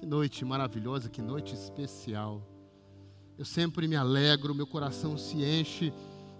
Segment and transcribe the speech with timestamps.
[0.00, 2.42] Que noite maravilhosa, que noite especial.
[3.36, 5.92] Eu sempre me alegro, meu coração se enche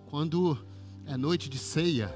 [0.09, 0.59] quando
[1.05, 2.11] é noite de ceia,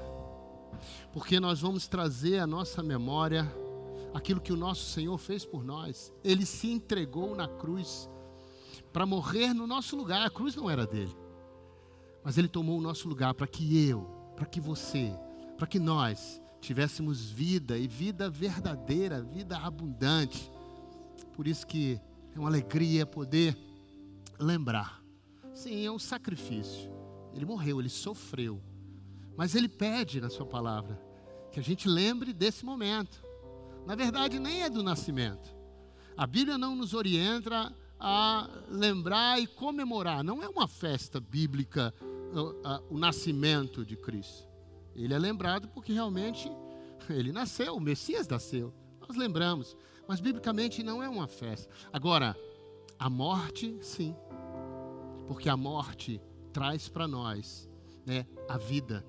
[1.13, 3.47] porque nós vamos trazer à nossa memória
[4.11, 6.11] aquilo que o nosso Senhor fez por nós.
[6.23, 8.09] Ele se entregou na cruz
[8.91, 10.25] para morrer no nosso lugar.
[10.25, 11.15] A cruz não era dele,
[12.23, 14.01] mas ele tomou o nosso lugar para que eu,
[14.35, 15.13] para que você,
[15.59, 20.54] para que nós tivéssemos vida e vida verdadeira, vida abundante.
[21.35, 21.99] Por isso que
[22.33, 23.57] é uma alegria poder
[24.39, 25.03] lembrar.
[25.53, 26.91] Sim, é um sacrifício.
[27.33, 28.61] Ele morreu, ele sofreu.
[29.35, 30.99] Mas ele pede na sua palavra
[31.51, 33.21] que a gente lembre desse momento.
[33.85, 35.53] Na verdade, nem é do nascimento.
[36.17, 40.23] A Bíblia não nos orienta a lembrar e comemorar.
[40.23, 41.93] Não é uma festa bíblica
[42.89, 44.47] o, nascimento de Cristo.
[44.95, 46.49] Ele é lembrado porque realmente
[47.09, 48.73] ele nasceu, o Messias nasceu.
[48.99, 49.75] Nós lembramos.
[50.07, 51.73] Mas biblicamente não é uma festa.
[51.91, 52.35] Agora,
[52.97, 54.15] a morte, sim.
[55.27, 56.21] Porque a morte
[56.53, 57.69] traz para nós
[58.05, 59.05] né, a vida.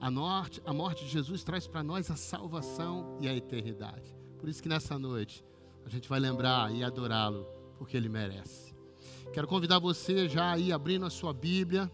[0.00, 4.14] A morte, a morte de Jesus traz para nós a salvação e a eternidade.
[4.38, 5.44] Por isso que nessa noite
[5.84, 7.46] a gente vai lembrar e adorá-lo,
[7.78, 8.74] porque ele merece.
[9.32, 11.90] Quero convidar você já aí abrindo a sua Bíblia,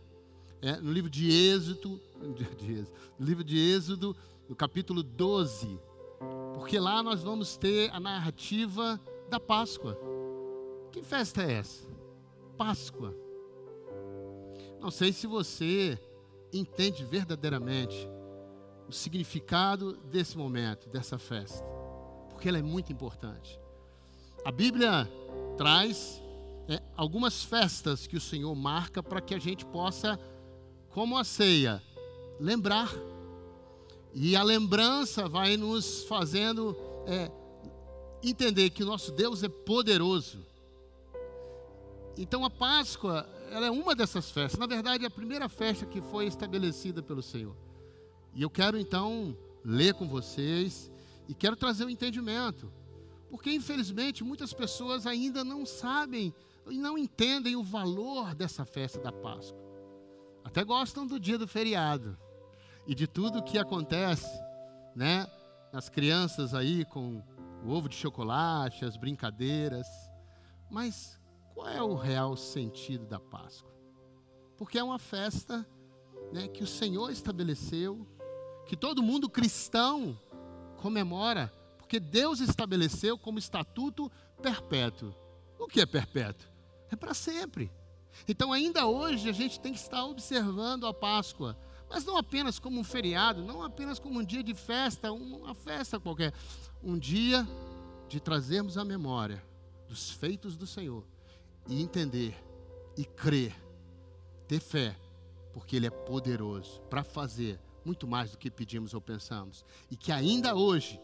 [0.61, 2.01] é, no livro de Êxodo,
[2.59, 2.87] de,
[3.19, 4.17] no livro de Êxodo,
[4.49, 5.79] no capítulo 12,
[6.55, 9.99] porque lá nós vamos ter a narrativa da Páscoa.
[10.91, 11.89] Que festa é essa?
[12.57, 13.15] Páscoa.
[14.81, 15.99] Não sei se você
[16.53, 18.09] entende verdadeiramente
[18.89, 21.73] o significado desse momento, dessa festa
[22.43, 23.57] porque ela é muito importante.
[24.45, 25.09] A Bíblia
[25.57, 26.21] traz
[26.69, 30.19] é, algumas festas que o Senhor marca para que a gente possa,
[30.91, 31.81] como a ceia,
[32.41, 32.91] lembrar.
[34.15, 37.31] E a lembrança vai nos fazendo é,
[38.23, 40.45] entender que o nosso Deus é poderoso.
[42.17, 44.59] Então a Páscoa, ela é uma dessas festas.
[44.59, 47.57] Na verdade, é a primeira festa que foi estabelecida pelo Senhor.
[48.35, 50.91] E eu quero então ler com vocês
[51.27, 52.71] e quero trazer o um entendimento,
[53.31, 56.35] porque infelizmente muitas pessoas ainda não sabem
[56.69, 59.63] e não entendem o valor dessa festa da Páscoa.
[60.45, 62.19] Até gostam do dia do feriado
[62.87, 64.29] e de tudo que acontece,
[64.95, 65.27] né?
[65.73, 67.23] As crianças aí com
[67.65, 69.87] o ovo de chocolate, as brincadeiras.
[70.71, 71.19] Mas
[71.55, 73.73] qual é o real sentido da Páscoa?
[74.57, 75.67] Porque é uma festa
[76.33, 78.07] né, que o Senhor estabeleceu,
[78.67, 80.19] que todo mundo cristão
[80.77, 84.11] comemora, porque Deus estabeleceu como estatuto
[84.41, 85.15] perpétuo.
[85.59, 86.49] O que é perpétuo?
[86.91, 87.71] É para sempre.
[88.27, 91.57] Então, ainda hoje, a gente tem que estar observando a Páscoa,
[91.93, 96.01] mas não apenas como um feriado, não apenas como um dia de festa, uma festa
[96.01, 96.33] qualquer.
[96.83, 97.47] Um dia
[98.09, 99.45] de trazermos a memória
[99.87, 101.05] dos feitos do Senhor
[101.69, 102.35] e entender
[102.97, 103.55] e crer,
[104.49, 104.99] ter fé,
[105.53, 109.63] porque Ele é poderoso para fazer muito mais do que pedimos ou pensamos.
[109.91, 110.99] E que ainda hoje,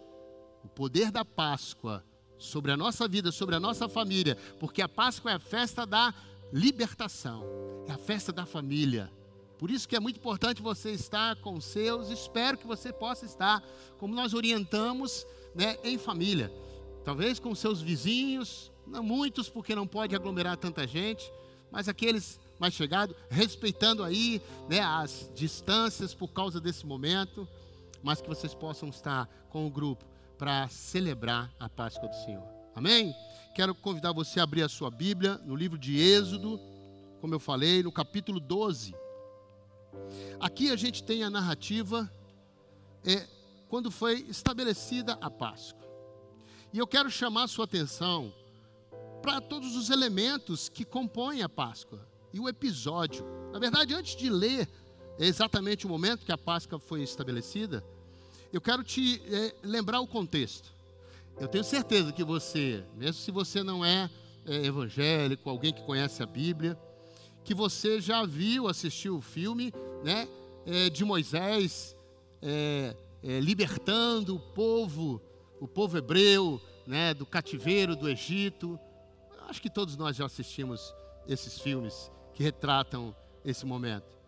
[0.65, 2.03] o poder da Páscoa
[2.39, 6.15] sobre a nossa vida, sobre a nossa família, porque a Páscoa é a festa da
[6.51, 7.45] libertação,
[7.87, 9.13] é a festa da família.
[9.59, 13.27] Por isso que é muito importante você estar com os seus, espero que você possa
[13.27, 13.61] estar,
[13.99, 16.53] como nós orientamos, né, em família.
[17.05, 21.31] Talvez com seus vizinhos, não muitos, porque não pode aglomerar tanta gente,
[21.73, 27.47] mas aqueles mais chegado, respeitando aí né, as distâncias por causa desse momento,
[28.03, 30.05] mas que vocês possam estar com o grupo
[30.37, 32.45] para celebrar a Páscoa do Senhor.
[32.75, 33.13] Amém?
[33.55, 36.61] Quero convidar você a abrir a sua Bíblia no livro de Êxodo,
[37.21, 38.95] como eu falei, no capítulo 12.
[40.41, 42.11] Aqui a gente tem a narrativa
[43.05, 43.27] é,
[43.69, 45.87] quando foi estabelecida a Páscoa.
[46.73, 48.33] E eu quero chamar a sua atenção
[49.23, 53.25] para todos os elementos que compõem a Páscoa e o episódio.
[53.53, 54.69] Na verdade, antes de ler
[55.19, 57.85] exatamente o momento que a Páscoa foi estabelecida,
[58.53, 60.73] eu quero te é, lembrar o contexto.
[61.39, 64.11] Eu tenho certeza que você, mesmo se você não é,
[64.47, 66.79] é evangélico, alguém que conhece a Bíblia,
[67.45, 69.73] que você já viu, assistiu o filme
[70.03, 70.29] né,
[70.67, 71.97] é, de Moisés
[72.43, 75.21] é, é, libertando o povo,
[75.61, 78.79] o povo hebreu, né, do cativeiro do Egito.
[79.49, 80.95] Acho que todos nós já assistimos
[81.27, 83.15] esses filmes que retratam
[83.45, 84.19] esse momento.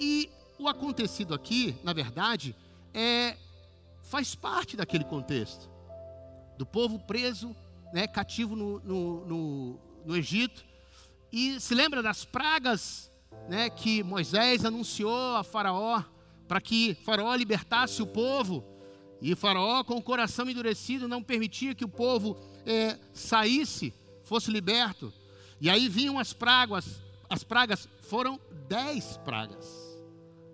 [0.00, 2.54] E o acontecido aqui, na verdade,
[2.92, 3.36] é
[4.02, 5.70] faz parte daquele contexto
[6.58, 7.54] do povo preso,
[7.92, 10.64] né, cativo no, no, no, no Egito.
[11.32, 13.10] E se lembra das pragas
[13.48, 16.02] né, que Moisés anunciou a Faraó
[16.46, 18.64] para que Faraó libertasse o povo.
[19.20, 22.36] E Faraó, com o coração endurecido, não permitia que o povo
[22.66, 25.12] é, saísse, fosse liberto.
[25.60, 28.38] E aí vinham as pragas, as pragas foram
[28.68, 29.84] dez pragas.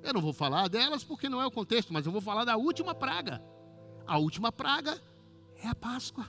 [0.02, 2.56] Eu não vou falar delas porque não é o contexto, mas eu vou falar da
[2.56, 3.42] última praga.
[4.06, 5.00] A última praga
[5.62, 6.26] é a Páscoa.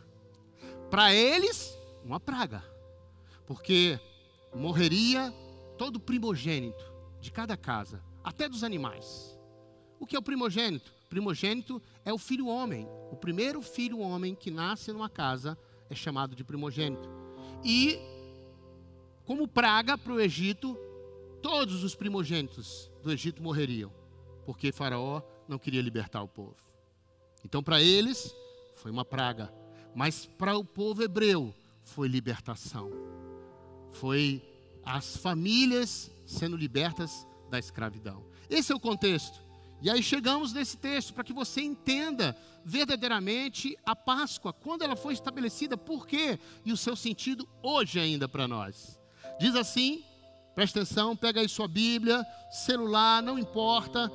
[0.89, 2.63] Para eles, uma praga,
[3.45, 3.99] porque
[4.53, 5.33] morreria
[5.81, 9.35] todo primogênito de cada casa, até dos animais.
[9.99, 10.93] O que é o primogênito?
[11.09, 12.87] Primogênito é o filho homem.
[13.11, 15.57] O primeiro filho homem que nasce numa casa
[15.89, 17.09] é chamado de primogênito.
[17.65, 17.97] E,
[19.25, 20.77] como praga para o Egito,
[21.41, 23.91] todos os primogênitos do Egito morreriam,
[24.45, 26.57] porque Faraó não queria libertar o povo.
[27.43, 28.31] Então, para eles,
[28.75, 29.51] foi uma praga.
[29.95, 31.51] Mas para o povo hebreu,
[31.81, 32.91] foi libertação.
[33.93, 34.50] Foi
[34.85, 38.25] as famílias sendo libertas da escravidão.
[38.49, 39.41] Esse é o contexto.
[39.81, 45.13] E aí chegamos nesse texto para que você entenda verdadeiramente a Páscoa, quando ela foi
[45.13, 48.99] estabelecida, por quê e o seu sentido hoje ainda para nós.
[49.39, 50.03] Diz assim,
[50.53, 54.11] presta atenção, pega aí sua Bíblia, celular, não importa,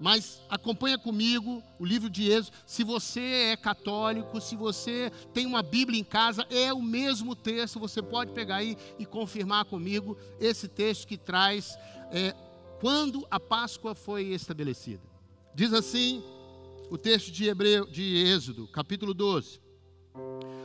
[0.00, 2.56] mas acompanha comigo o livro de Êxodo.
[2.64, 7.78] Se você é católico, se você tem uma Bíblia em casa, é o mesmo texto.
[7.78, 11.78] Você pode pegar aí e confirmar comigo esse texto que traz
[12.10, 12.34] é,
[12.80, 15.02] quando a Páscoa foi estabelecida.
[15.54, 16.24] Diz assim
[16.90, 19.60] o texto de Hebreu, de Êxodo, capítulo 12.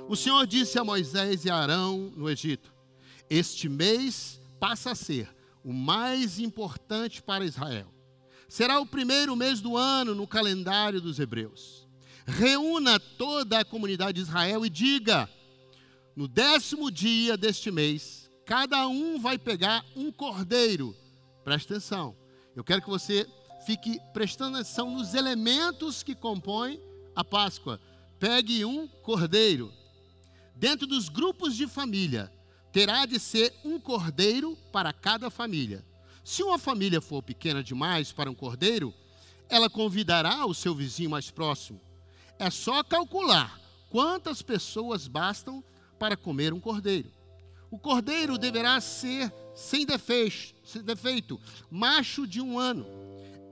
[0.07, 2.73] O Senhor disse a Moisés e a Arão no Egito:
[3.29, 5.27] Este mês passa a ser
[5.61, 7.94] o mais importante para Israel
[8.47, 11.87] será o primeiro mês do ano no calendário dos hebreus.
[12.25, 15.29] Reúna toda a comunidade de Israel e diga:
[16.15, 20.95] no décimo dia deste mês, cada um vai pegar um cordeiro.
[21.43, 22.15] Preste atenção,
[22.55, 23.27] eu quero que você
[23.65, 26.79] fique prestando atenção nos elementos que compõem
[27.15, 27.79] a Páscoa.
[28.19, 29.73] Pegue um cordeiro.
[30.55, 32.31] Dentro dos grupos de família,
[32.71, 35.83] terá de ser um cordeiro para cada família.
[36.25, 38.91] Se uma família for pequena demais para um cordeiro,
[39.47, 41.79] ela convidará o seu vizinho mais próximo.
[42.39, 43.61] É só calcular
[43.91, 45.63] quantas pessoas bastam
[45.99, 47.11] para comer um cordeiro.
[47.69, 51.39] O cordeiro deverá ser sem defeito,
[51.69, 52.87] macho de um ano.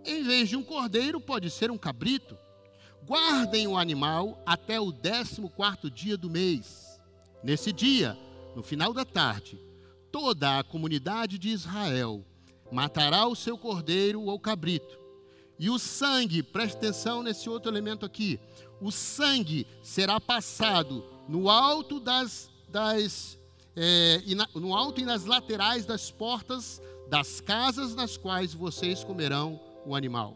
[0.04, 2.36] Em vez de um cordeiro, pode ser um cabrito.
[3.06, 7.00] Guardem o animal até o décimo quarto dia do mês.
[7.44, 8.18] Nesse dia,
[8.56, 9.62] no final da tarde,
[10.12, 12.26] toda a comunidade de Israel
[12.74, 15.00] matará o seu cordeiro ou cabrito.
[15.60, 18.40] E o sangue, preste atenção nesse outro elemento aqui.
[18.82, 23.38] O sangue será passado no alto das, das
[23.76, 29.60] é, na, no alto e nas laterais das portas das casas nas quais vocês comerão
[29.86, 30.36] o animal.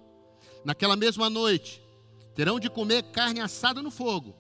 [0.64, 1.82] Naquela mesma noite,
[2.36, 4.36] terão de comer carne assada no fogo,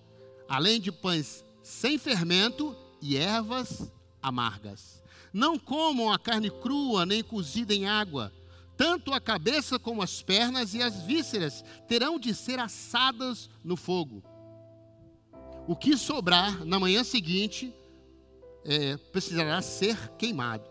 [0.47, 3.91] além de pães sem fermento e ervas
[4.27, 5.01] amargas.
[5.33, 8.31] Não comam a carne crua nem cozida em água.
[8.75, 14.23] Tanto a cabeça como as pernas e as vísceras terão de ser assadas no fogo.
[15.67, 17.73] O que sobrar na manhã seguinte
[18.63, 20.69] é, precisará ser queimado.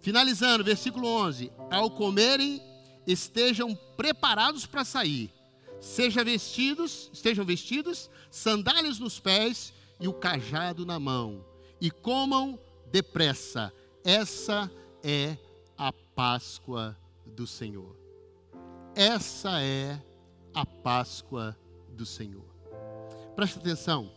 [0.00, 2.62] Finalizando, versículo 11: Ao comerem,
[3.06, 5.32] estejam preparados para sair.
[5.80, 11.44] Seja vestidos, estejam vestidos, sandálias nos pés e o cajado na mão.
[11.80, 12.58] E comam
[12.90, 13.72] depressa.
[14.04, 14.70] Essa
[15.02, 15.36] é
[15.76, 17.96] a Páscoa do Senhor.
[18.94, 20.02] Essa é
[20.52, 21.56] a Páscoa
[21.90, 22.44] do Senhor.
[23.36, 24.10] Presta atenção.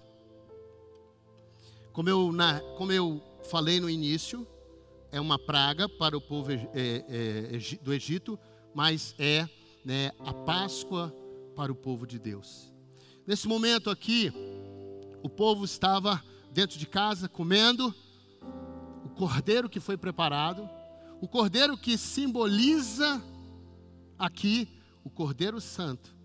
[1.94, 4.48] Como eu, na, como eu falei no início,
[5.12, 8.39] é uma praga para o povo é, é, do Egito,
[8.74, 9.48] mas é
[9.84, 11.13] né, a Páscoa
[11.56, 12.72] para o povo de Deus.
[13.27, 14.32] Nesse momento aqui,
[15.22, 17.93] o povo estava dentro de casa comendo,
[19.22, 20.67] cordeiro que foi preparado,
[21.22, 23.22] o cordeiro que simboliza
[24.17, 24.67] aqui
[25.03, 26.15] o Cordeiro Santo,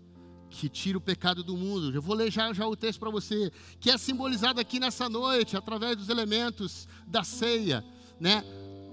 [0.49, 1.93] que tira o pecado do mundo.
[1.93, 5.55] Eu vou ler já, já o texto para você, que é simbolizado aqui nessa noite,
[5.55, 7.85] através dos elementos da ceia,
[8.19, 8.43] né?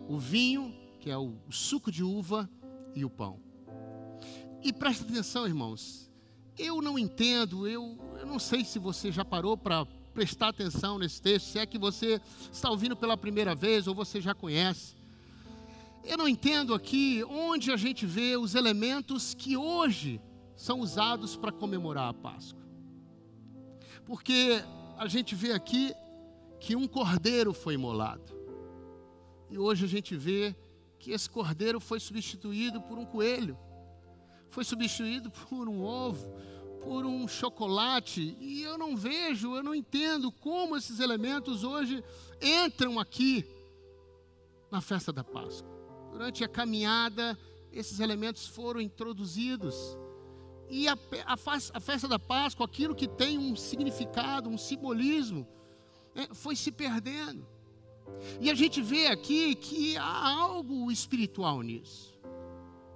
[0.07, 2.47] O vinho, que é o suco de uva,
[2.95, 3.41] e o pão.
[4.63, 6.11] E presta atenção, irmãos,
[6.59, 11.21] eu não entendo, eu, eu não sei se você já parou para prestar atenção nesse
[11.21, 12.21] texto, se é que você
[12.53, 14.95] está ouvindo pela primeira vez ou você já conhece.
[16.05, 20.21] Eu não entendo aqui onde a gente vê os elementos que hoje
[20.55, 22.63] são usados para comemorar a Páscoa.
[24.05, 24.63] Porque
[24.97, 25.93] a gente vê aqui
[26.61, 28.33] que um cordeiro foi imolado.
[29.51, 30.55] E hoje a gente vê
[30.99, 33.59] que esse cordeiro foi substituído por um coelho,
[34.49, 36.27] foi substituído por um ovo,
[36.85, 42.05] por um chocolate e eu não vejo, eu não entendo como esses elementos hoje
[42.41, 43.45] entram aqui
[44.71, 45.73] na festa da Páscoa.
[46.13, 47.39] Durante a caminhada,
[47.73, 49.99] esses elementos foram introduzidos.
[50.69, 51.35] E a, a,
[51.75, 55.47] a festa da Páscoa, aquilo que tem um significado, um simbolismo,
[56.15, 57.47] é, foi se perdendo.
[58.41, 62.14] E a gente vê aqui que há algo espiritual nisso.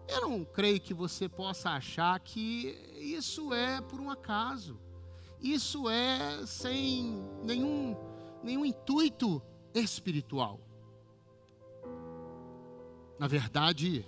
[0.08, 4.80] Eu não creio que você possa achar que isso é por um acaso.
[5.38, 7.94] Isso é sem nenhum,
[8.42, 9.42] nenhum intuito
[9.74, 10.58] espiritual.
[13.18, 14.06] Na verdade,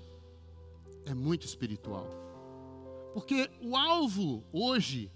[1.04, 2.08] é muito espiritual.
[3.12, 5.12] Porque o alvo hoje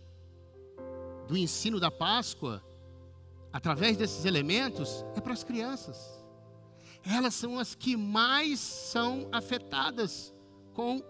[1.26, 2.62] do ensino da Páscoa,
[3.50, 6.23] através desses elementos, é para as crianças.
[7.03, 10.34] Elas são as que mais são afetadas
[10.75, 11.02] com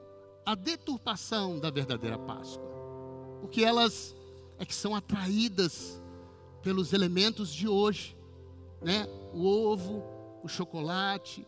[0.46, 2.64] a deturpação da verdadeira Páscoa.
[3.40, 4.14] Porque elas
[4.58, 6.00] é que são atraídas
[6.62, 8.16] pelos elementos de hoje,
[8.80, 9.06] né?
[9.32, 10.04] O ovo,
[10.42, 11.46] o chocolate.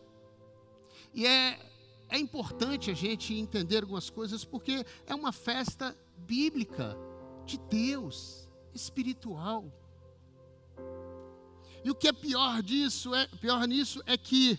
[1.13, 1.59] E é
[2.09, 6.97] é importante a gente entender algumas coisas porque é uma festa bíblica
[7.45, 9.65] de Deus, espiritual.
[11.83, 14.57] E o que é pior disso é pior nisso é que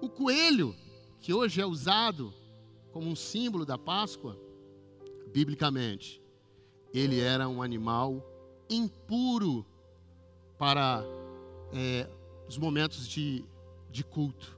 [0.00, 0.74] o coelho,
[1.20, 2.32] que hoje é usado
[2.92, 4.38] como um símbolo da Páscoa,
[5.32, 6.22] biblicamente,
[6.94, 8.24] ele era um animal
[8.70, 9.66] impuro
[10.58, 11.04] para
[11.72, 12.08] é,
[12.48, 13.44] os momentos de,
[13.90, 14.56] de culto.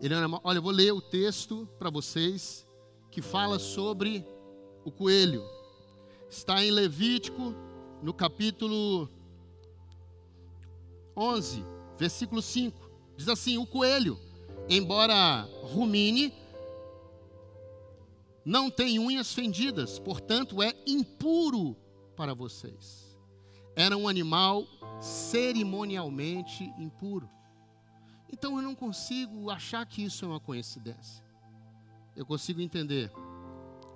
[0.00, 2.66] Ele era, olha, eu vou ler o texto para vocês
[3.10, 4.24] que fala sobre
[4.84, 5.42] o coelho.
[6.30, 7.54] Está em Levítico,
[8.02, 9.08] no capítulo
[11.16, 11.64] 11,
[11.98, 12.88] versículo 5.
[13.16, 14.18] Diz assim: O coelho,
[14.68, 16.32] embora rumine,
[18.44, 21.76] não tem unhas fendidas, portanto é impuro
[22.16, 23.16] para vocês.
[23.76, 24.66] Era um animal
[25.00, 27.28] cerimonialmente impuro.
[28.32, 31.24] Então eu não consigo achar que isso é uma coincidência.
[32.16, 33.12] Eu consigo entender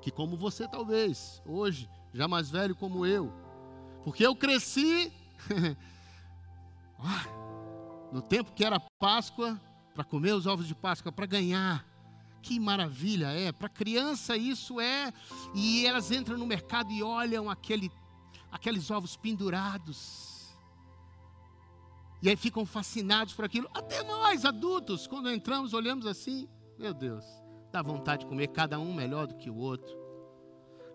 [0.01, 3.33] que, como você talvez, hoje, já mais velho como eu,
[4.05, 5.13] porque eu cresci
[6.99, 9.61] ah, no tempo que era Páscoa,
[9.95, 11.87] para comer os ovos de Páscoa, para ganhar.
[12.43, 13.53] Que maravilha é!
[13.53, 15.13] Para criança isso é.
[15.55, 17.91] E elas entram no mercado e olham aquele,
[18.51, 20.33] aqueles ovos pendurados
[22.23, 23.69] e aí ficam fascinados por aquilo.
[23.75, 27.25] Até nós, adultos, quando entramos, olhamos assim, meu Deus,
[27.73, 30.01] dá vontade de comer cada um melhor do que o outro.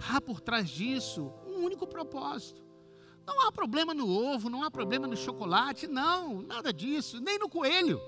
[0.10, 2.66] Há por trás disso um único propósito.
[3.26, 7.50] Não há problema no ovo, não há problema no chocolate, não, nada disso, nem no
[7.50, 8.00] coelho.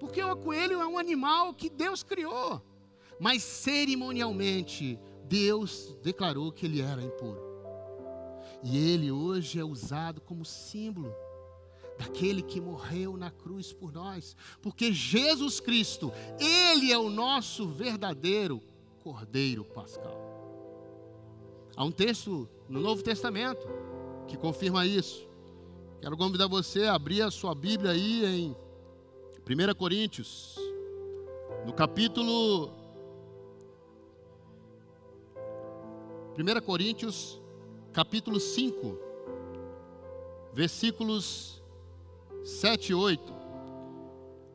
[0.00, 2.60] Porque o coelho é um animal que Deus criou.
[3.20, 7.38] Mas cerimonialmente, Deus declarou que ele era impuro.
[8.62, 11.14] E ele hoje é usado como símbolo
[11.98, 18.62] daquele que morreu na cruz por nós, porque Jesus Cristo, Ele é o nosso verdadeiro
[19.04, 20.18] Cordeiro Pascal.
[21.76, 23.68] Há um texto no Novo Testamento
[24.26, 25.28] que confirma isso.
[26.00, 28.56] Quero convidar você a abrir a sua Bíblia aí em
[29.50, 30.54] 1 Coríntios,
[31.66, 32.72] no capítulo
[36.38, 37.36] 1 Coríntios,
[37.92, 38.96] capítulo 5,
[40.52, 41.60] versículos
[42.44, 43.34] 7 e 8.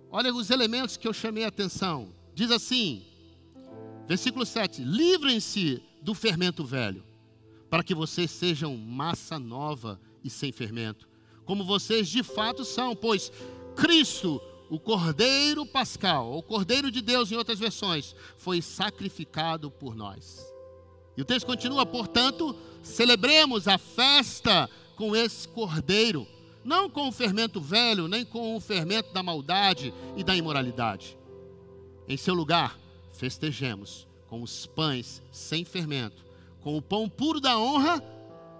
[0.09, 2.07] Olha os elementos que eu chamei a atenção.
[2.33, 3.05] Diz assim,
[4.07, 7.03] versículo 7: Livrem-se do fermento velho,
[7.69, 11.05] para que vocês sejam massa nova e sem fermento,
[11.43, 13.29] como vocês de fato são, pois
[13.75, 20.45] Cristo, o Cordeiro Pascal, ou Cordeiro de Deus em outras versões, foi sacrificado por nós.
[21.15, 26.27] E o texto continua, portanto, celebremos a festa com esse Cordeiro
[26.65, 31.15] não com o fermento velho, nem com o fermento da maldade e da imoralidade.
[32.07, 32.79] Em seu lugar,
[33.13, 36.25] festejemos com os pães sem fermento,
[36.61, 38.01] com o pão puro da honra,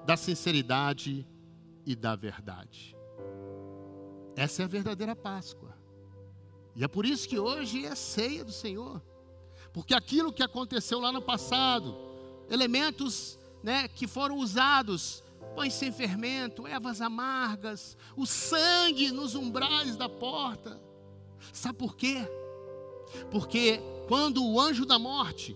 [0.05, 1.25] da sinceridade
[1.83, 2.95] e da verdade.
[4.35, 5.64] Essa é a verdadeira Páscoa.
[6.75, 9.01] E é por isso que hoje é ceia do Senhor.
[9.71, 11.97] Porque aquilo que aconteceu lá no passado,
[12.49, 15.23] elementos né, que foram usados
[15.55, 20.79] pães sem fermento, ervas amargas, o sangue nos umbrais da porta.
[21.53, 22.27] Sabe por quê?
[23.31, 25.55] Porque quando o anjo da morte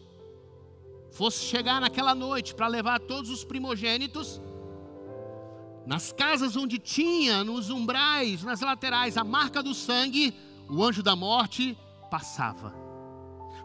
[1.11, 4.41] fosse chegar naquela noite para levar todos os primogênitos,
[5.85, 10.33] nas casas onde tinha, nos umbrais, nas laterais, a marca do sangue,
[10.69, 11.77] o anjo da morte
[12.09, 12.73] passava.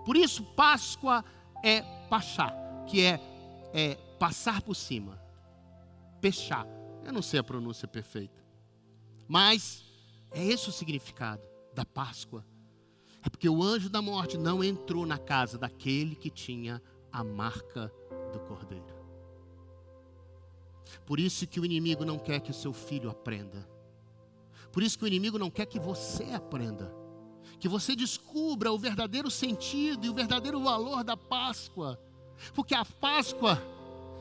[0.04, 1.24] Por isso, Páscoa
[1.62, 2.52] é Pachá,
[2.86, 3.20] que é
[3.74, 5.20] é passar por cima,
[6.20, 6.64] pechar.
[7.04, 8.40] Eu não sei a pronúncia perfeita,
[9.26, 9.84] mas
[10.30, 11.42] é esse o significado
[11.74, 12.46] da Páscoa.
[13.20, 16.80] É porque o anjo da morte não entrou na casa daquele que tinha
[17.10, 17.92] a marca
[18.32, 18.94] do cordeiro.
[21.04, 23.68] Por isso que o inimigo não quer que o seu filho aprenda.
[24.74, 26.92] Por isso que o inimigo não quer que você aprenda.
[27.60, 31.96] Que você descubra o verdadeiro sentido e o verdadeiro valor da Páscoa.
[32.52, 33.62] Porque a Páscoa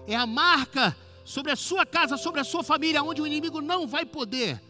[0.06, 0.96] é a marca
[1.26, 4.62] sobre a sua casa, sobre a sua família, onde o inimigo não vai poder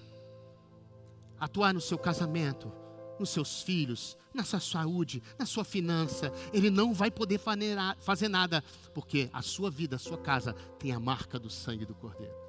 [1.37, 2.71] atuar no seu casamento,
[3.19, 6.31] nos seus filhos, na sua saúde, na sua finança.
[6.53, 7.41] Ele não vai poder
[7.99, 8.63] fazer nada,
[8.93, 12.42] porque a sua vida, a sua casa tem a marca do sangue do Cordeiro.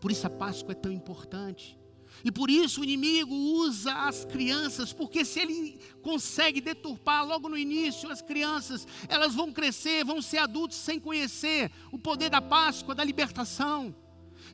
[0.00, 1.78] Por isso a Páscoa é tão importante.
[2.24, 7.56] E por isso o inimigo usa as crianças, porque se ele consegue deturpar logo no
[7.56, 12.94] início as crianças, elas vão crescer, vão ser adultos sem conhecer o poder da Páscoa,
[12.94, 13.94] da libertação.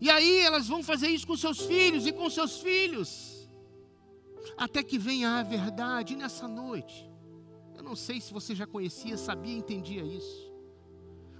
[0.01, 3.35] E aí elas vão fazer isso com seus filhos e com seus filhos
[4.57, 7.11] até que venha a verdade nessa noite.
[7.77, 10.53] Eu não sei se você já conhecia, sabia, entendia isso.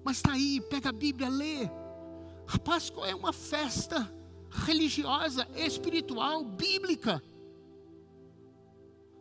[0.03, 1.69] Mas está aí, pega a Bíblia, lê.
[2.47, 4.13] A Páscoa é uma festa
[4.51, 7.23] religiosa, espiritual, bíblica.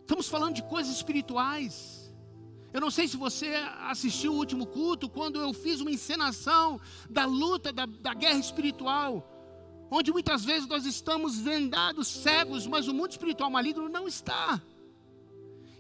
[0.02, 2.14] Estamos falando de coisas espirituais.
[2.74, 7.26] Eu não sei se você assistiu o último culto, quando eu fiz uma encenação da
[7.26, 9.30] luta, da, da guerra espiritual
[9.96, 14.60] onde muitas vezes nós estamos vendados, cegos, mas o mundo espiritual maligno não está.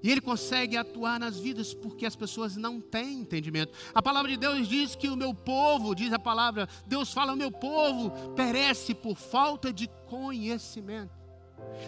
[0.03, 3.71] E ele consegue atuar nas vidas porque as pessoas não têm entendimento.
[3.93, 7.37] A palavra de Deus diz que o meu povo, diz a palavra, Deus fala, o
[7.37, 11.13] meu povo perece por falta de conhecimento.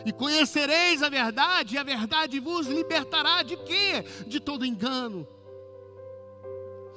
[0.06, 4.06] E conhecereis a verdade, e a verdade vos libertará de quê?
[4.26, 5.28] De todo engano.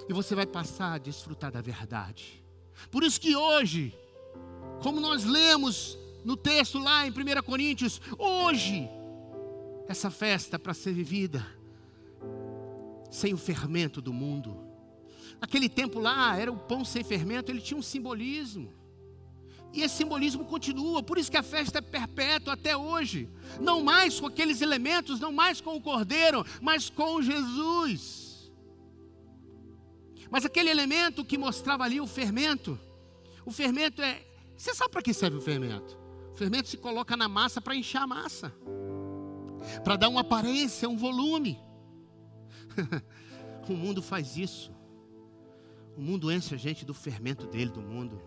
[0.09, 2.43] E você vai passar a desfrutar da verdade.
[2.91, 3.93] Por isso que hoje
[4.83, 8.89] como nós lemos no texto lá em 1 Coríntios, hoje,
[9.89, 11.45] essa festa para ser vivida
[13.11, 14.57] sem o fermento do mundo.
[15.41, 18.73] Aquele tempo lá era o pão sem fermento, ele tinha um simbolismo.
[19.73, 23.29] E esse simbolismo continua, por isso que a festa é perpétua até hoje.
[23.61, 28.51] Não mais com aqueles elementos, não mais com o cordeiro, mas com Jesus.
[30.31, 32.79] Mas aquele elemento que mostrava ali o fermento,
[33.45, 34.25] o fermento é
[34.59, 35.97] você sabe para que serve o fermento?
[36.33, 38.53] O fermento se coloca na massa para inchar a massa,
[39.83, 41.59] para dar uma aparência, um volume.
[43.69, 44.73] o mundo faz isso.
[45.97, 48.21] O mundo enche a gente do fermento dele, do mundo.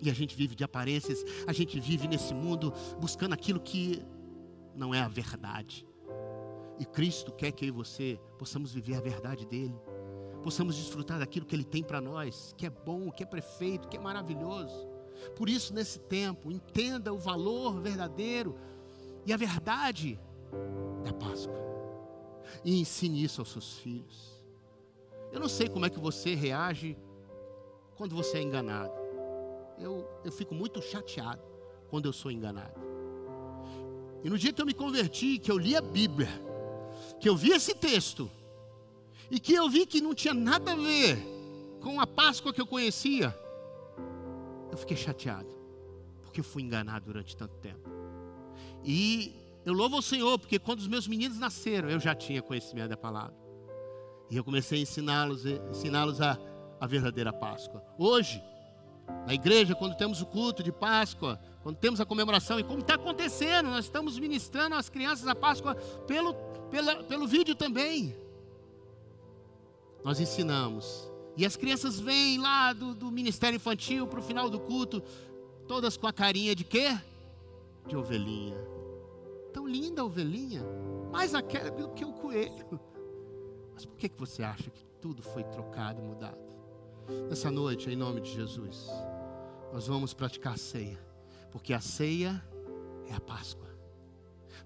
[0.00, 4.02] E a gente vive de aparências, a gente vive nesse mundo buscando aquilo que
[4.74, 5.86] não é a verdade.
[6.78, 9.74] E Cristo quer que eu e você possamos viver a verdade dele,
[10.42, 13.98] possamos desfrutar daquilo que ele tem para nós, que é bom, que é perfeito, que
[13.98, 14.88] é maravilhoso.
[15.36, 18.56] Por isso, nesse tempo, entenda o valor verdadeiro
[19.26, 20.18] e a verdade
[21.04, 21.54] da Páscoa.
[22.64, 24.40] E ensine isso aos seus filhos.
[25.32, 26.96] Eu não sei como é que você reage
[27.96, 28.92] quando você é enganado.
[29.78, 31.42] Eu, eu fico muito chateado
[31.88, 32.80] quando eu sou enganado.
[34.22, 36.28] E no dia que eu me converti, que eu li a Bíblia,
[37.18, 38.30] que eu vi esse texto,
[39.30, 41.18] e que eu vi que não tinha nada a ver
[41.80, 43.34] com a Páscoa que eu conhecia,
[44.70, 45.48] eu fiquei chateado,
[46.22, 47.88] porque eu fui enganado durante tanto tempo.
[48.84, 52.88] E eu louvo ao Senhor, porque quando os meus meninos nasceram, eu já tinha conhecimento
[52.88, 53.34] da palavra.
[54.30, 56.38] E eu comecei a ensiná-los ensiná-los a,
[56.80, 57.82] a verdadeira Páscoa.
[57.98, 58.42] Hoje,
[59.26, 62.94] na igreja, quando temos o culto de Páscoa, quando temos a comemoração, e como está
[62.94, 65.74] acontecendo, nós estamos ministrando às crianças a Páscoa
[66.06, 66.34] pelo,
[66.70, 68.16] pela, pelo vídeo também.
[70.04, 74.60] Nós ensinamos e as crianças vêm lá do, do Ministério Infantil para o final do
[74.60, 75.02] culto,
[75.66, 76.96] todas com a carinha de quê?
[77.86, 78.69] De ovelhinha.
[79.70, 80.64] Linda ovelhinha,
[81.12, 82.80] mais aquela do que o coelho.
[83.72, 86.38] Mas por que, que você acha que tudo foi trocado, mudado?
[87.28, 88.88] Nessa noite, em nome de Jesus,
[89.72, 90.98] nós vamos praticar a ceia,
[91.52, 92.44] porque a ceia
[93.08, 93.70] é a Páscoa.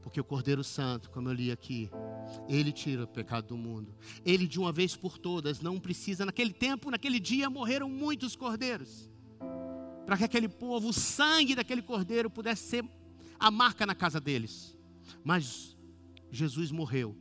[0.03, 1.91] Porque o Cordeiro Santo, como eu li aqui,
[2.49, 3.95] ele tira o pecado do mundo.
[4.25, 6.27] Ele de uma vez por todas não precisa.
[6.27, 9.11] Naquele tempo, naquele dia, morreram muitos cordeiros.
[10.05, 12.85] Para que aquele povo, o sangue daquele cordeiro pudesse ser
[13.39, 14.74] a marca na casa deles.
[15.23, 15.77] Mas
[16.31, 17.17] Jesus morreu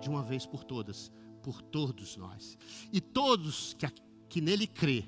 [0.00, 1.10] de uma vez por todas,
[1.42, 2.58] por todos nós.
[2.92, 3.86] E todos que,
[4.28, 5.04] que nele crê,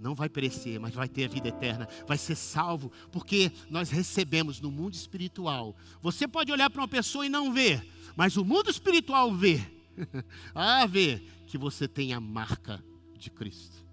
[0.00, 4.60] não vai perecer, mas vai ter a vida eterna, vai ser salvo, porque nós recebemos
[4.60, 5.76] no mundo espiritual.
[6.02, 7.86] Você pode olhar para uma pessoa e não ver,
[8.16, 9.60] mas o mundo espiritual vê.
[10.54, 12.84] ah, vê que você tem a marca
[13.16, 13.84] de Cristo.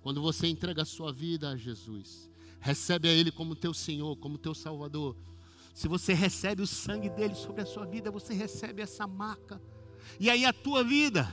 [0.00, 4.38] Quando você entrega a sua vida a Jesus, recebe a Ele como teu Senhor, como
[4.38, 5.16] teu Salvador.
[5.76, 9.60] Se você recebe o sangue dele sobre a sua vida, você recebe essa marca.
[10.18, 11.30] E aí a tua vida,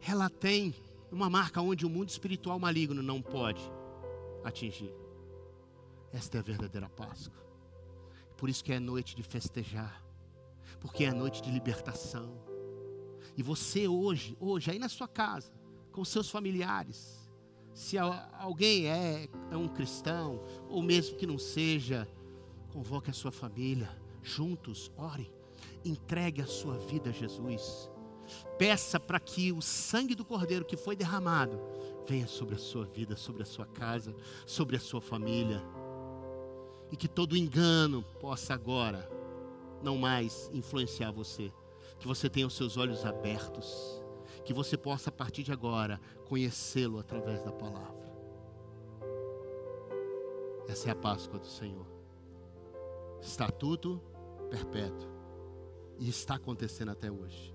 [0.00, 0.72] ela tem
[1.10, 3.60] uma marca onde o mundo espiritual maligno não pode
[4.44, 4.94] atingir.
[6.12, 7.34] Esta é a verdadeira Páscoa.
[8.36, 10.04] Por isso que é noite de festejar,
[10.80, 12.32] porque é noite de libertação.
[13.36, 15.50] E você hoje, hoje, aí na sua casa,
[15.90, 17.28] com seus familiares,
[17.72, 22.08] se alguém é, é um cristão, ou mesmo que não seja,
[22.74, 23.88] convoque a sua família,
[24.20, 25.32] juntos, ore,
[25.84, 27.88] entregue a sua vida a Jesus.
[28.58, 31.60] Peça para que o sangue do Cordeiro que foi derramado
[32.04, 34.12] venha sobre a sua vida, sobre a sua casa,
[34.44, 35.62] sobre a sua família.
[36.90, 39.08] E que todo engano possa agora
[39.80, 41.52] não mais influenciar você.
[42.00, 44.02] Que você tenha os seus olhos abertos.
[44.44, 48.12] Que você possa, a partir de agora, conhecê-lo através da palavra.
[50.66, 51.93] Essa é a Páscoa do Senhor.
[53.24, 54.02] Estatuto
[54.50, 55.08] perpétuo.
[55.98, 57.54] E está acontecendo até hoje.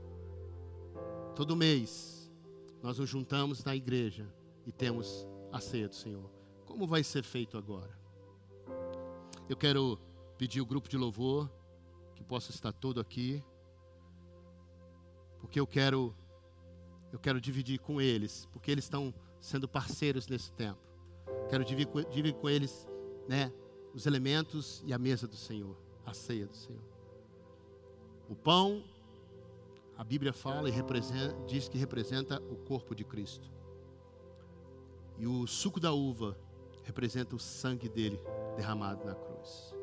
[1.35, 2.31] Todo mês,
[2.81, 4.27] nós nos juntamos na igreja
[4.65, 6.29] e temos a ceia do Senhor.
[6.65, 7.97] Como vai ser feito agora?
[9.47, 9.99] Eu quero
[10.37, 11.49] pedir o grupo de louvor
[12.15, 13.43] que possa estar todo aqui,
[15.39, 16.15] porque eu quero
[17.11, 20.79] eu quero dividir com eles, porque eles estão sendo parceiros nesse tempo.
[21.49, 22.87] Quero dividir, dividir com eles,
[23.27, 23.51] né,
[23.93, 25.75] os elementos e a mesa do Senhor,
[26.05, 26.81] a ceia do Senhor.
[28.29, 28.83] O pão
[29.99, 30.73] a Bíblia fala e
[31.45, 33.51] diz que representa o corpo de Cristo.
[35.17, 36.37] E o suco da uva
[36.83, 38.17] representa o sangue dele
[38.55, 39.75] derramado na cruz.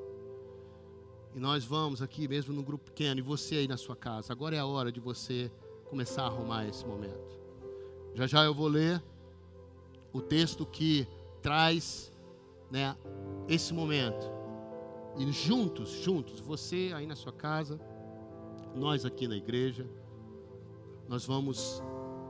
[1.34, 4.56] E nós vamos aqui, mesmo num grupo pequeno, e você aí na sua casa, agora
[4.56, 5.52] é a hora de você
[5.90, 7.38] começar a arrumar esse momento.
[8.14, 9.02] Já já eu vou ler
[10.14, 11.06] o texto que
[11.42, 12.10] traz
[12.70, 12.96] né,
[13.48, 14.26] esse momento.
[15.16, 17.80] E juntos, juntos, você aí na sua casa,
[18.74, 19.88] nós aqui na igreja,
[21.08, 21.82] nós vamos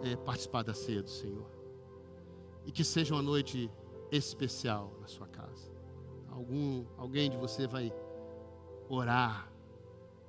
[0.02, 1.50] é, participar da ceia do Senhor.
[2.64, 3.70] E que seja uma noite
[4.10, 5.70] especial na sua casa.
[6.28, 7.92] Algum, alguém de você vai
[8.88, 9.50] orar,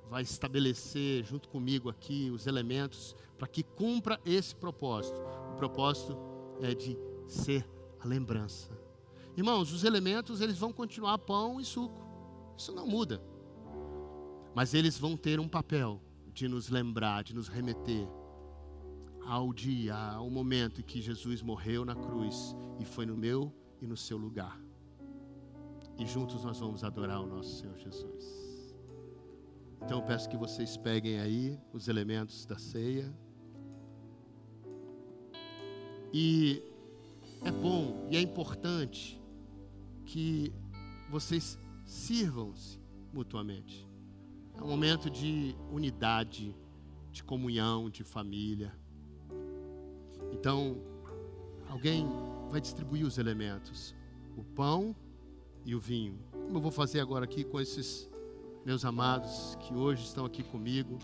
[0.08, 5.20] vai estabelecer junto comigo aqui os elementos para que cumpra esse propósito.
[5.52, 6.16] O propósito
[6.60, 7.68] é de ser
[8.00, 8.77] a lembrança.
[9.38, 12.04] Irmãos, os elementos eles vão continuar pão e suco.
[12.56, 13.22] Isso não muda.
[14.52, 16.02] Mas eles vão ter um papel
[16.34, 18.08] de nos lembrar, de nos remeter
[19.24, 23.86] ao dia, ao momento em que Jesus morreu na cruz e foi no meu e
[23.86, 24.60] no seu lugar.
[25.96, 28.74] E juntos nós vamos adorar o nosso Senhor Jesus.
[29.80, 33.16] Então eu peço que vocês peguem aí os elementos da ceia.
[36.12, 36.60] E
[37.44, 39.17] é bom e é importante
[40.08, 40.50] que
[41.10, 42.80] vocês sirvam-se
[43.12, 43.86] mutuamente.
[44.56, 46.56] É um momento de unidade,
[47.12, 48.74] de comunhão, de família.
[50.32, 50.78] Então,
[51.68, 52.06] alguém
[52.50, 53.94] vai distribuir os elementos:
[54.36, 54.96] o pão
[55.64, 56.18] e o vinho.
[56.32, 58.10] Como eu vou fazer agora aqui com esses
[58.64, 60.98] meus amados que hoje estão aqui comigo.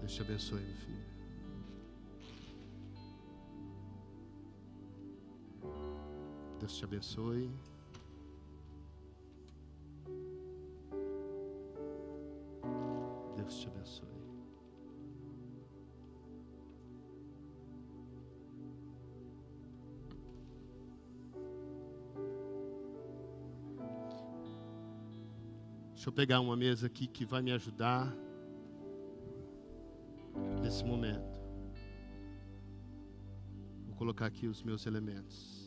[0.00, 1.09] Deus te abençoe, meu filho.
[6.60, 7.50] Deus te abençoe.
[13.34, 14.08] Deus te abençoe.
[25.94, 28.14] Deixa eu pegar uma mesa aqui que vai me ajudar
[30.62, 31.40] nesse momento.
[33.86, 35.59] Vou colocar aqui os meus elementos.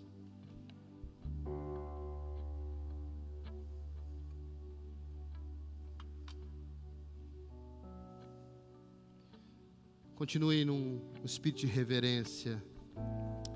[10.23, 12.63] Continue num espírito de reverência,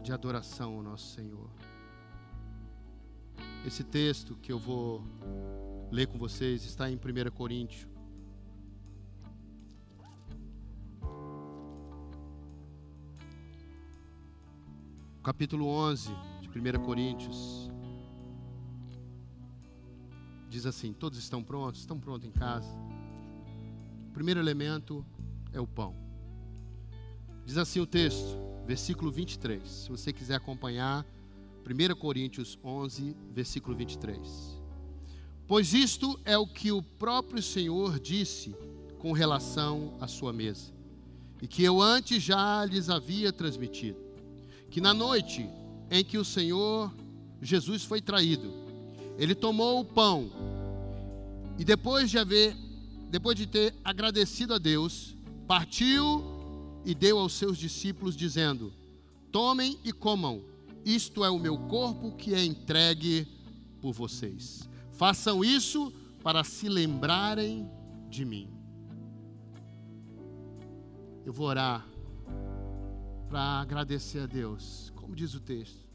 [0.03, 1.49] de adoração ao nosso Senhor.
[3.65, 5.01] Esse texto que eu vou
[5.89, 7.88] ler com vocês está em 1 Coríntios.
[15.23, 16.10] Capítulo 11
[16.41, 17.71] de 1 Coríntios.
[20.49, 21.80] Diz assim: Todos estão prontos?
[21.80, 22.69] Estão prontos em casa?
[24.10, 25.06] O primeiro elemento
[25.53, 26.06] é o pão.
[27.47, 29.63] Diz assim o texto, versículo 23.
[29.65, 31.05] Se você quiser acompanhar,
[31.65, 34.19] 1 Coríntios 11, versículo 23.
[35.47, 38.53] Pois isto é o que o próprio Senhor disse
[38.99, 40.73] com relação à sua mesa,
[41.41, 43.97] e que eu antes já lhes havia transmitido,
[44.69, 45.49] que na noite
[45.89, 46.93] em que o Senhor
[47.41, 48.51] Jesus foi traído,
[49.17, 50.29] ele tomou o pão
[51.57, 52.53] e depois de haver,
[53.10, 55.15] depois de ter agradecido a Deus,
[55.47, 56.37] partiu
[56.88, 58.71] e deu aos seus discípulos dizendo:
[59.30, 60.41] Tomem e comam.
[60.86, 63.28] Isto é o meu corpo que é entregue
[63.82, 64.69] por vocês.
[64.93, 65.91] Façam isso
[66.23, 67.69] para se lembrarem
[68.10, 68.50] de mim.
[71.26, 71.86] Eu vou orar
[73.28, 75.86] para agradecer a Deus, como diz o texto,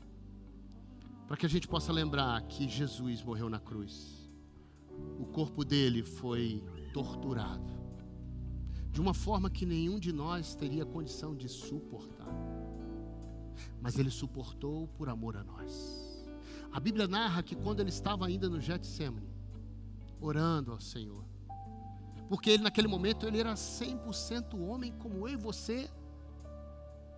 [1.26, 4.30] para que a gente possa lembrar que Jesus morreu na cruz.
[5.18, 7.81] O corpo dele foi torturado
[8.92, 12.28] de uma forma que nenhum de nós teria condição de suportar.
[13.80, 16.22] Mas ele suportou por amor a nós.
[16.70, 19.32] A Bíblia narra que quando ele estava ainda no Getsemane,
[20.20, 21.24] orando ao Senhor,
[22.28, 25.90] porque ele naquele momento ele era 100% homem como eu e você.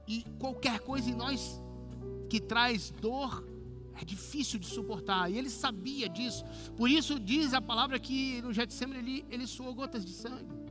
[0.06, 1.60] E qualquer coisa em nós
[2.28, 3.44] que traz dor
[4.00, 5.30] é difícil de suportar.
[5.30, 6.44] E ele sabia disso.
[6.76, 10.63] Por isso diz a palavra que no Getsemane ele, ele suou gotas de sangue.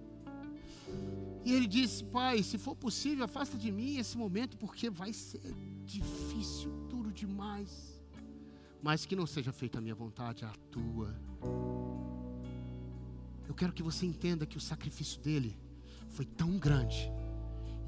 [1.45, 5.41] E ele disse: Pai, se for possível, afasta de mim esse momento, porque vai ser
[5.85, 8.01] difícil, duro demais.
[8.81, 11.15] Mas que não seja feita a minha vontade, a tua.
[13.47, 15.57] Eu quero que você entenda que o sacrifício dele
[16.09, 17.11] foi tão grande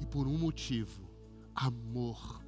[0.00, 1.08] e por um motivo:
[1.54, 2.44] amor.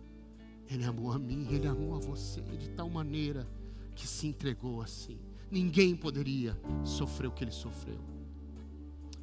[0.70, 3.48] Ele amou a mim, ele amou a você de tal maneira
[3.96, 5.18] que se entregou assim.
[5.50, 7.98] Ninguém poderia sofrer o que ele sofreu.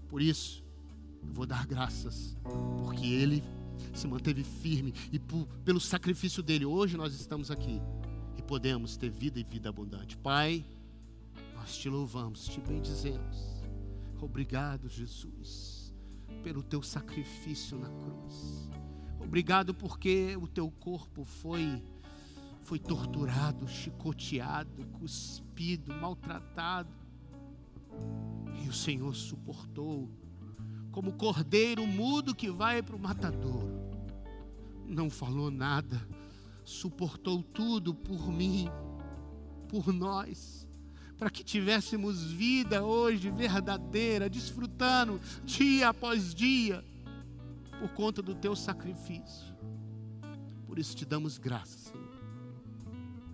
[0.09, 0.64] Por isso,
[1.27, 2.35] eu vou dar graças,
[2.79, 3.43] porque ele
[3.93, 7.81] se manteve firme e por, pelo sacrifício dele, hoje nós estamos aqui
[8.37, 10.17] e podemos ter vida e vida abundante.
[10.17, 10.65] Pai,
[11.55, 13.63] nós te louvamos, te bendizemos.
[14.21, 15.93] Obrigado, Jesus,
[16.43, 18.69] pelo teu sacrifício na cruz.
[19.19, 21.83] Obrigado porque o teu corpo foi
[22.63, 26.91] foi torturado, chicoteado, cuspido, maltratado.
[28.63, 30.09] E o Senhor suportou
[30.95, 33.69] como cordeiro mudo que vai para o matadouro.
[34.87, 36.01] Não falou nada,
[36.63, 38.69] suportou tudo por mim,
[39.67, 40.65] por nós
[41.17, 46.83] para que tivéssemos vida hoje verdadeira, desfrutando dia após dia,
[47.79, 49.55] por conta do teu sacrifício.
[50.65, 52.11] Por isso te damos graças, Senhor.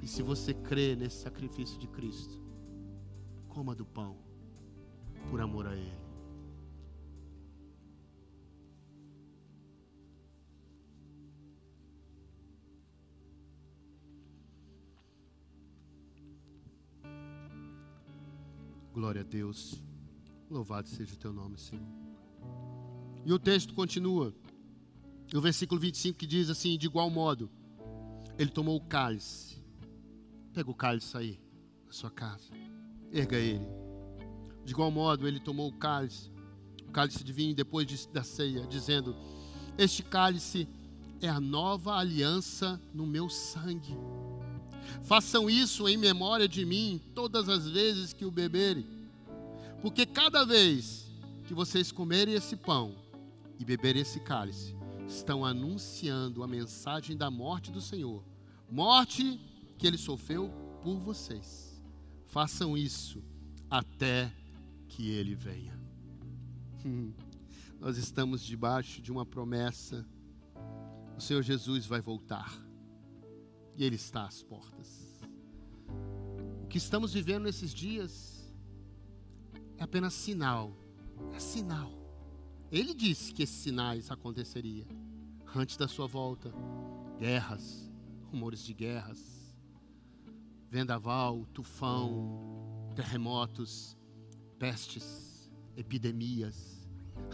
[0.02, 2.40] E se você crê nesse sacrifício de Cristo,
[3.48, 4.16] coma do pão,
[5.30, 6.01] por amor a Ele.
[18.94, 19.82] Glória a Deus.
[20.50, 21.86] Louvado seja o teu nome, Senhor.
[23.26, 24.34] E o texto continua.
[25.34, 27.50] O versículo 25 que diz assim: De igual modo,
[28.38, 29.64] ele tomou o cálice.
[30.54, 31.40] Pega o cálice aí,
[31.86, 32.52] na sua casa.
[33.14, 33.66] Erga ele.
[34.66, 36.30] De igual modo, ele tomou o cálice,
[36.88, 39.16] o cálice de vinho depois de, da ceia, dizendo:
[39.78, 40.68] Este cálice
[41.22, 43.96] é a nova aliança no meu sangue.
[45.04, 48.86] Façam isso em memória de mim todas as vezes que o beberem,
[49.82, 51.06] porque cada vez
[51.48, 52.96] que vocês comerem esse pão
[53.60, 54.76] e beberem esse cálice,
[55.08, 58.24] estão anunciando a mensagem da morte do Senhor,
[58.70, 59.40] morte
[59.78, 60.50] que ele sofreu
[60.82, 61.82] por vocês.
[62.28, 63.22] Façam isso
[63.70, 64.32] até
[64.88, 65.78] que ele venha.
[67.80, 70.06] Nós estamos debaixo de uma promessa.
[71.18, 72.71] O Senhor Jesus vai voltar
[73.76, 75.22] e Ele está às portas.
[76.64, 78.54] O que estamos vivendo nesses dias
[79.78, 80.78] é apenas sinal,
[81.34, 81.92] é sinal.
[82.72, 84.88] Ele disse que esses sinais aconteceriam
[85.56, 86.54] antes da sua volta.
[87.20, 87.92] Guerras,
[88.32, 89.20] rumores de guerras,
[90.70, 93.98] vendaval, tufão, terremotos,
[94.58, 96.88] pestes, epidemias.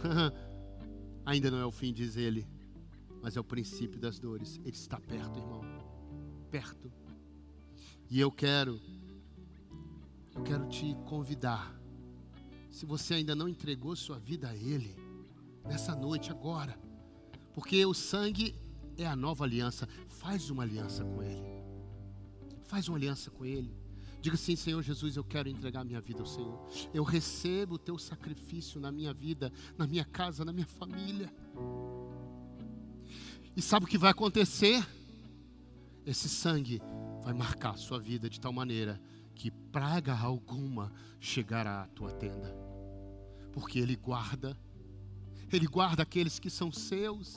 [1.26, 2.47] Ainda não é o fim, diz ele,
[3.21, 4.58] mas é o princípio das dores.
[4.63, 5.66] Ele está perto, irmão
[6.49, 6.91] perto.
[8.10, 8.79] E eu quero,
[10.36, 11.75] eu quero te convidar.
[12.71, 14.95] Se você ainda não entregou sua vida a Ele,
[15.65, 16.79] nessa noite, agora,
[17.53, 18.55] porque o sangue
[18.97, 21.57] é a nova aliança, faz uma aliança com Ele.
[22.65, 23.75] Faz uma aliança com Ele.
[24.21, 26.60] Diga assim, Senhor Jesus, eu quero entregar minha vida ao Senhor.
[26.93, 31.31] Eu recebo o teu sacrifício na minha vida, na minha casa, na minha família.
[33.55, 34.86] E sabe o que vai acontecer?
[36.08, 36.82] Esse sangue
[37.22, 39.00] vai marcar a sua vida de tal maneira
[39.36, 42.56] que praga alguma chegará à tua tenda,
[43.52, 44.58] porque Ele guarda
[45.52, 47.36] Ele guarda aqueles que são seus.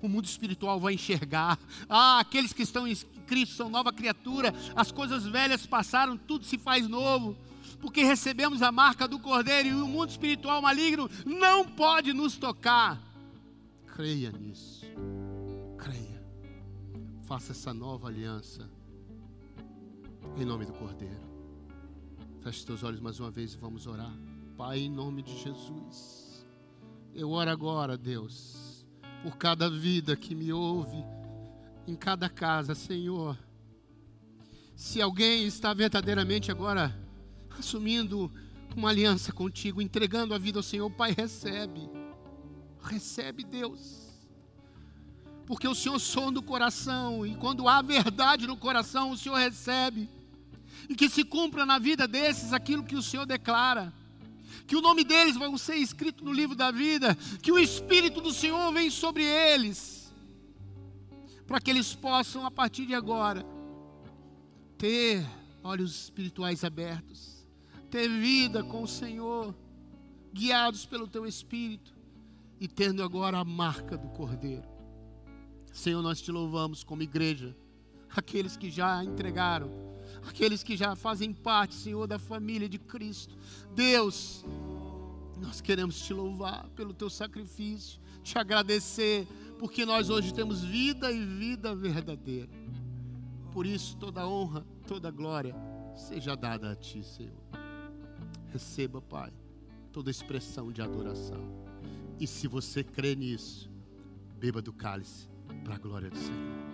[0.00, 1.58] O mundo espiritual vai enxergar.
[1.88, 2.94] Ah, aqueles que estão em
[3.26, 4.52] Cristo são nova criatura.
[4.74, 7.36] As coisas velhas passaram, tudo se faz novo.
[7.80, 13.00] Porque recebemos a marca do Cordeiro e o mundo espiritual maligno não pode nos tocar.
[13.86, 14.84] Creia nisso.
[17.26, 18.70] Faça essa nova aliança.
[20.36, 21.26] Em nome do Cordeiro.
[22.40, 24.16] Feche teus olhos mais uma vez e vamos orar.
[24.56, 26.46] Pai, em nome de Jesus.
[27.12, 28.86] Eu oro agora, Deus,
[29.24, 31.04] por cada vida que me ouve,
[31.84, 33.36] em cada casa, Senhor.
[34.76, 36.96] Se alguém está verdadeiramente agora
[37.58, 38.30] assumindo
[38.76, 41.90] uma aliança contigo, entregando a vida ao Senhor, Pai, recebe.
[42.80, 44.05] Recebe, Deus.
[45.46, 50.08] Porque o Senhor sonda o coração, e quando há verdade no coração, o Senhor recebe.
[50.88, 53.92] E que se cumpra na vida desses aquilo que o Senhor declara
[54.66, 58.32] que o nome deles vai ser escrito no livro da vida, que o Espírito do
[58.32, 60.12] Senhor vem sobre eles,
[61.46, 63.46] para que eles possam, a partir de agora,
[64.76, 65.24] ter
[65.62, 67.46] olhos espirituais abertos,
[67.90, 69.54] ter vida com o Senhor,
[70.32, 71.94] guiados pelo Teu Espírito
[72.60, 74.75] e tendo agora a marca do Cordeiro.
[75.76, 77.54] Senhor, nós te louvamos como igreja,
[78.14, 79.86] aqueles que já entregaram
[80.28, 83.36] aqueles que já fazem parte, Senhor, da família de Cristo.
[83.74, 84.44] Deus,
[85.40, 89.26] nós queremos te louvar pelo teu sacrifício, te agradecer,
[89.58, 92.50] porque nós hoje temos vida e vida verdadeira.
[93.52, 95.54] Por isso, toda honra, toda glória
[95.94, 97.40] seja dada a ti, Senhor.
[98.52, 99.32] Receba, Pai,
[99.92, 101.40] toda expressão de adoração.
[102.18, 103.70] E se você crê nisso,
[104.38, 106.66] beba do cálice para a glória do Senhor.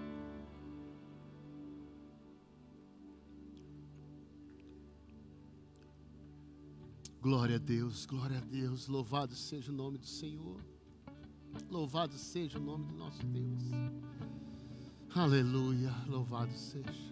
[7.20, 8.88] Glória a Deus, glória a Deus.
[8.88, 10.61] Louvado seja o nome do Senhor.
[11.70, 13.62] Louvado seja o nome do nosso Deus.
[15.14, 17.12] Aleluia, louvado seja.